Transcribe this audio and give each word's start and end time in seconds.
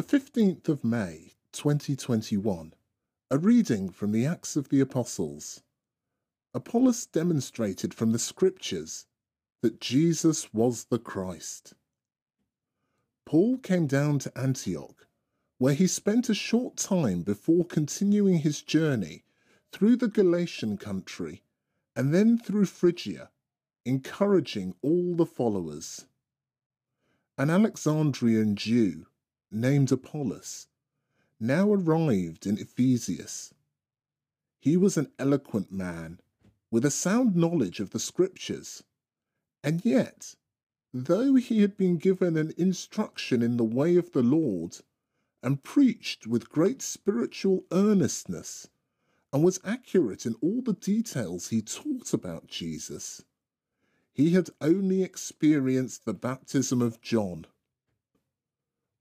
15th 0.00 0.70
of 0.70 0.82
May 0.82 1.34
2021, 1.52 2.72
a 3.30 3.36
reading 3.36 3.90
from 3.90 4.10
the 4.10 4.24
Acts 4.24 4.56
of 4.56 4.70
the 4.70 4.80
Apostles. 4.80 5.62
Apollos 6.54 7.04
demonstrated 7.04 7.92
from 7.92 8.12
the 8.12 8.18
scriptures 8.18 9.04
that 9.60 9.82
Jesus 9.82 10.54
was 10.54 10.84
the 10.84 10.98
Christ. 10.98 11.74
Paul 13.26 13.58
came 13.58 13.86
down 13.86 14.18
to 14.20 14.38
Antioch, 14.38 15.06
where 15.58 15.74
he 15.74 15.86
spent 15.86 16.30
a 16.30 16.34
short 16.34 16.78
time 16.78 17.20
before 17.20 17.66
continuing 17.66 18.38
his 18.38 18.62
journey 18.62 19.24
through 19.72 19.96
the 19.96 20.08
Galatian 20.08 20.78
country 20.78 21.42
and 21.94 22.14
then 22.14 22.38
through 22.38 22.64
Phrygia, 22.64 23.30
encouraging 23.84 24.74
all 24.80 25.14
the 25.14 25.26
followers. 25.26 26.06
An 27.36 27.50
Alexandrian 27.50 28.56
Jew 28.56 29.06
named 29.52 29.92
Apollos 29.92 30.66
now 31.38 31.72
arrived 31.72 32.46
in 32.46 32.56
Ephesus. 32.58 33.52
He 34.60 34.76
was 34.76 34.96
an 34.96 35.12
eloquent 35.18 35.72
man 35.72 36.20
with 36.70 36.84
a 36.84 36.90
sound 36.90 37.36
knowledge 37.36 37.80
of 37.80 37.90
the 37.90 37.98
scriptures, 37.98 38.84
and 39.62 39.84
yet, 39.84 40.36
though 40.94 41.34
he 41.34 41.60
had 41.60 41.76
been 41.76 41.98
given 41.98 42.36
an 42.36 42.52
instruction 42.56 43.42
in 43.42 43.56
the 43.56 43.64
way 43.64 43.96
of 43.96 44.12
the 44.12 44.22
Lord, 44.22 44.78
and 45.42 45.62
preached 45.62 46.26
with 46.26 46.48
great 46.48 46.80
spiritual 46.80 47.64
earnestness, 47.72 48.68
and 49.32 49.42
was 49.42 49.60
accurate 49.64 50.24
in 50.24 50.34
all 50.40 50.62
the 50.62 50.74
details 50.74 51.48
he 51.48 51.60
taught 51.60 52.14
about 52.14 52.46
Jesus, 52.46 53.24
he 54.12 54.30
had 54.30 54.50
only 54.60 55.02
experienced 55.02 56.04
the 56.04 56.14
baptism 56.14 56.80
of 56.80 57.00
John. 57.00 57.46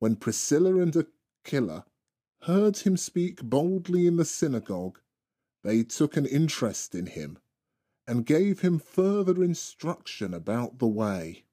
When 0.00 0.16
Priscilla 0.16 0.80
and 0.80 0.96
Aquila 0.96 1.84
heard 2.44 2.78
him 2.78 2.96
speak 2.96 3.42
boldly 3.42 4.06
in 4.06 4.16
the 4.16 4.24
synagogue, 4.24 4.98
they 5.62 5.82
took 5.82 6.16
an 6.16 6.24
interest 6.24 6.94
in 6.94 7.04
him 7.04 7.38
and 8.06 8.24
gave 8.24 8.60
him 8.60 8.78
further 8.78 9.44
instruction 9.44 10.32
about 10.32 10.78
the 10.78 10.86
way. 10.86 11.44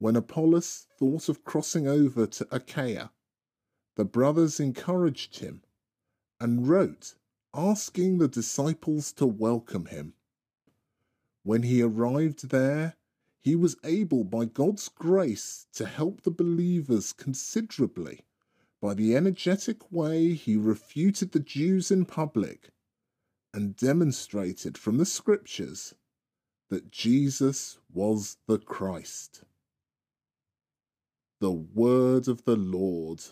When 0.00 0.16
Apollos 0.16 0.88
thought 0.98 1.28
of 1.28 1.44
crossing 1.44 1.86
over 1.86 2.26
to 2.26 2.48
Achaia, 2.50 3.12
the 3.94 4.04
brothers 4.04 4.58
encouraged 4.58 5.38
him 5.38 5.62
and 6.40 6.66
wrote 6.66 7.14
asking 7.54 8.18
the 8.18 8.26
disciples 8.26 9.12
to 9.12 9.26
welcome 9.26 9.86
him. 9.86 10.14
When 11.44 11.62
he 11.62 11.82
arrived 11.82 12.48
there, 12.48 12.96
he 13.42 13.56
was 13.56 13.76
able 13.82 14.22
by 14.22 14.44
God's 14.44 14.88
grace 14.88 15.66
to 15.74 15.84
help 15.84 16.22
the 16.22 16.30
believers 16.30 17.12
considerably 17.12 18.20
by 18.80 18.94
the 18.94 19.16
energetic 19.16 19.90
way 19.92 20.34
he 20.34 20.56
refuted 20.56 21.32
the 21.32 21.40
Jews 21.40 21.90
in 21.90 22.04
public 22.04 22.70
and 23.52 23.76
demonstrated 23.76 24.78
from 24.78 24.96
the 24.96 25.06
scriptures 25.06 25.94
that 26.70 26.90
Jesus 26.90 27.78
was 27.92 28.38
the 28.46 28.58
Christ. 28.58 29.42
The 31.40 31.52
word 31.52 32.28
of 32.28 32.44
the 32.44 32.56
Lord. 32.56 33.22